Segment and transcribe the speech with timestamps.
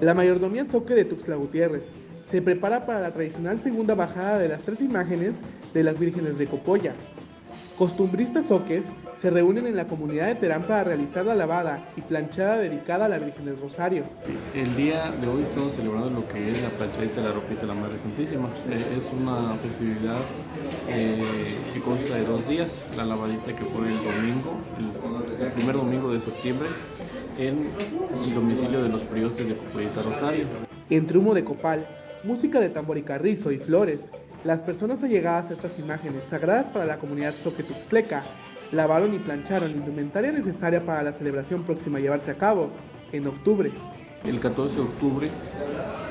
[0.00, 1.82] La mayordomía Soque de Tuxtla Gutiérrez
[2.30, 5.32] se prepara para la tradicional segunda bajada de las tres imágenes
[5.74, 6.94] de las vírgenes de Copolla.
[7.78, 8.84] Costumbristas soques
[9.20, 13.08] se reúnen en la comunidad de Terán para realizar la lavada y planchada dedicada a
[13.08, 14.02] la Virgen del Rosario.
[14.52, 17.66] El día de hoy estamos celebrando lo que es la planchadita de la ropita de
[17.68, 18.48] la Madre Santísima.
[18.68, 20.18] Eh, es una festividad
[20.88, 24.58] eh, que consta de dos días, la lavadita que fue el domingo,
[25.38, 26.68] el, el primer domingo de septiembre,
[27.38, 27.68] en
[28.24, 30.46] el domicilio de los priostes de Copollita Rosario.
[30.90, 31.86] Entre humo de copal,
[32.24, 34.08] música de tambor y carrizo y flores,
[34.44, 38.22] las personas allegadas a estas imágenes sagradas para la comunidad soquetuxtleca
[38.72, 42.70] lavaron y plancharon la indumentaria necesaria para la celebración próxima a llevarse a cabo
[43.12, 43.72] en octubre.
[44.24, 45.28] El 14 de octubre,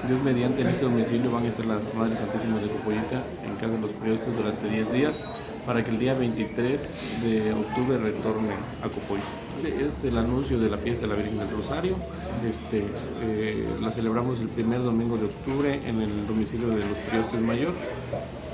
[0.07, 3.79] Dios mediante este domicilio van a estar las Madres Santísimas de Copollita en casa de
[3.79, 5.23] los priostes durante 10 días
[5.67, 9.85] para que el día 23 de octubre retorne a Copollita.
[9.85, 11.97] Es el anuncio de la fiesta de la Virgen del Rosario.
[12.47, 12.85] Este,
[13.21, 17.73] eh, la celebramos el primer domingo de octubre en el domicilio de los priostes mayor.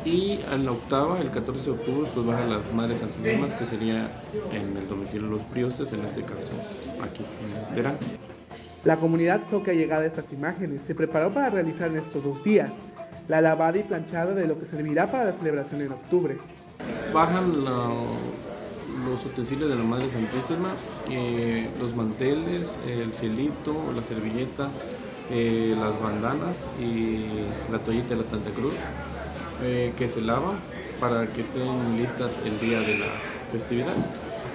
[0.03, 4.09] Y en la octava, el 14 de octubre, pues bajan las Madres Santísimas, que sería
[4.51, 6.51] en el domicilio de los priostes, en este caso
[7.03, 7.23] aquí
[7.69, 7.95] en Verán.
[8.85, 12.71] La comunidad soca llegada a estas imágenes se preparó para realizar en estos dos días
[13.27, 16.37] la lavada y planchada de lo que servirá para la celebración en octubre.
[17.13, 17.89] Bajan la,
[19.05, 20.69] los utensilios de la Madre Santísima,
[21.11, 24.69] eh, los manteles, el cielito, las servilletas,
[25.29, 27.25] eh, las bandanas y
[27.71, 28.73] la toallita de la Santa Cruz,
[29.61, 30.55] eh, que se lava
[30.99, 33.07] para que estén listas el día de la
[33.51, 33.93] festividad.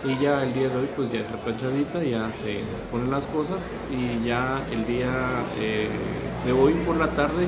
[0.04, 3.60] Y ya el día de hoy pues ya está planchadita, ya se ponen las cosas
[3.90, 5.10] y ya el día
[6.44, 7.46] de hoy por la tarde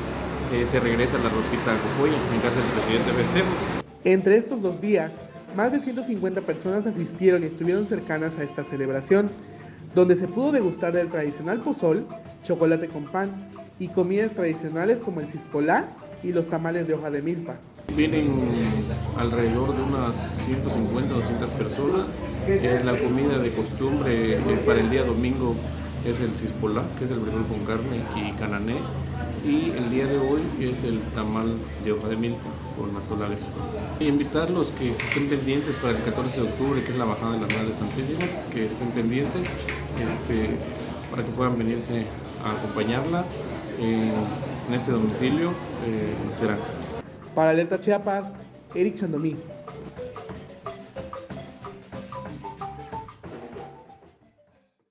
[0.67, 3.80] se regresa la ropita a Copolla en casa del presidente Festejos.
[4.05, 5.13] Entre estos dos días,
[5.55, 9.29] más de 150 personas asistieron y estuvieron cercanas a esta celebración,
[9.95, 12.07] donde se pudo degustar del tradicional pozol,
[12.43, 13.31] chocolate con pan
[13.79, 15.87] y comidas tradicionales como el cispolá
[16.23, 17.59] y los tamales de hoja de milpa.
[17.95, 18.31] Vienen
[19.19, 22.07] alrededor de unas 150 200 personas.
[22.47, 25.55] Eh, la comida de costumbre eh, para el día domingo
[26.07, 28.77] es el cispolá, que es el frijol con carne y canané.
[29.45, 33.39] Y el día de hoy es el tamal de hoja de milpa con atolales.
[33.99, 37.57] Invitarlos que estén pendientes para el 14 de octubre, que es la bajada de las
[37.57, 39.49] Madres Santísimas, que estén pendientes
[39.97, 40.51] este,
[41.11, 42.05] para que puedan venirse
[42.45, 43.25] a acompañarla
[43.81, 45.51] en, este domicilio
[45.87, 46.15] eh.
[47.35, 48.33] Para Alerta Chiapas,
[48.75, 49.37] Eric Chandomí.